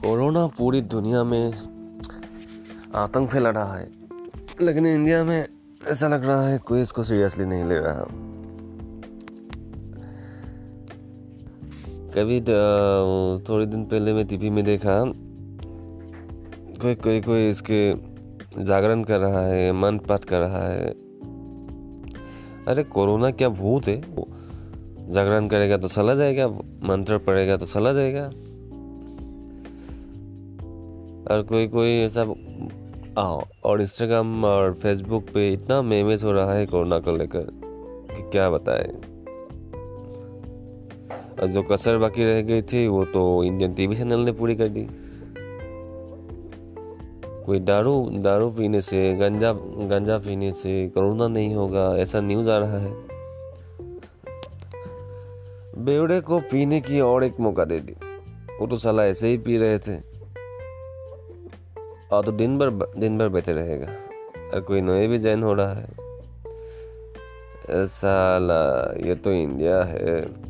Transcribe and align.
Corona 0.00 0.46
पूरी 0.58 0.80
दुनिया 0.82 1.22
में 1.24 1.52
आतंक 2.94 3.30
फैला 3.30 3.50
रहा 3.50 3.76
है। 3.76 3.88
लेकिन 4.60 4.86
इंडिया 4.86 5.22
में 5.24 5.46
ऐसा 5.88 6.08
लग 6.08 6.24
रहा 6.24 6.48
है 6.48 6.58
कोई 6.58 6.82
इसको 6.82 7.02
सीरियसली 7.04 7.44
नहीं 7.44 7.64
ले 7.64 7.78
रहा। 7.78 8.04
कभी 12.14 12.40
थोड़े 12.40 13.66
दिन 13.66 13.84
पहले 13.84 14.12
मैं 14.14 14.26
टीवी 14.26 14.50
में 14.50 14.64
देखा, 14.64 15.02
कोई 16.76 16.94
कोई 16.96 17.20
कोई 17.20 17.48
इसके 17.48 17.92
जागरण 18.64 19.02
कर 19.04 19.18
रहा 19.18 19.46
है 19.46 19.72
मन 19.72 19.98
पाठ 19.98 20.24
कर 20.24 20.38
रहा 20.38 20.66
है। 20.68 20.90
अरे 22.68 22.82
कोरोना 22.84 23.30
क्या 23.30 23.48
भूत 23.48 23.86
है? 23.86 24.00
जागरण 25.12 25.48
करेगा 25.48 25.76
तो 25.76 25.88
चला 25.88 26.14
जाएगा, 26.14 26.48
मंत्र 26.84 27.18
पड़ेगा 27.18 27.56
तो 27.56 27.66
चला 27.66 27.92
जाएगा। 27.92 28.30
और 31.30 31.42
कोई 31.42 31.68
कोई 31.68 31.90
ऐसा 31.90 32.22
और 33.64 33.80
इंस्टाग्राम 33.80 34.44
और 34.44 34.74
फेसबुक 34.74 35.24
पे 35.34 35.52
इतना 35.52 35.82
मेमेज 35.82 36.24
हो 36.24 36.32
रहा 36.32 36.54
है 36.54 36.66
कोरोना 36.66 36.98
को 36.98 37.12
लेकर 37.16 37.46
कि 38.16 38.30
क्या 38.30 38.50
बताए। 38.50 38.92
और 41.40 41.46
जो 41.46 41.62
कसर 41.62 41.98
बाकी 41.98 42.24
रह 42.24 42.42
गई 42.42 42.62
थी, 42.62 42.88
वो 42.88 43.04
तो 43.04 43.44
इंडियन 43.44 43.74
टीवी 43.74 43.96
चैनल 43.96 44.18
ने 44.18 44.32
पूरी 44.32 44.56
कर 44.56 44.68
दी। 44.68 44.88
कोई 47.46 47.60
दारू 47.60 48.10
दारू 48.10 48.50
पीने 48.50 48.80
से, 48.80 49.14
गंजा 49.14 49.52
गंजा 49.52 50.18
पीने 50.18 50.52
से 50.52 50.88
कोरोना 50.88 51.28
नहीं 51.28 51.54
होगा, 51.54 51.96
ऐसा 51.96 52.20
न्यूज़ 52.20 52.48
आ 52.48 52.58
रहा 52.58 52.78
है। 52.78 52.92
बेवड़े 55.84 56.20
को 56.20 56.38
पीने 56.38 56.80
की 56.80 57.00
और 57.00 57.24
एक 57.24 57.40
मौका 57.40 57.64
दे 57.64 57.80
दी। 57.80 57.92
वो 58.60 58.66
तो 58.66 58.76
साला 58.76 59.06
ऐसे 59.06 59.28
ही 59.28 59.38
पी 59.38 59.56
रहे 59.56 59.78
थे। 59.78 60.09
और 62.12 62.24
तो 62.24 62.32
दिन 62.32 62.58
भर 62.58 62.70
दिन 62.98 63.18
भर 63.18 63.28
बैठे 63.28 63.52
रहेगा। 63.52 63.86
और 64.54 64.60
कोई 64.60 64.80
नए 64.80 65.06
भी 65.06 65.18
जैन 65.18 65.42
हो 65.42 65.52
रहा 65.54 65.72
है 65.72 65.88
साला 67.70 68.62
ये 69.06 69.14
तो 69.14 69.32
इंडिया 69.32 69.82
है। 69.84 70.49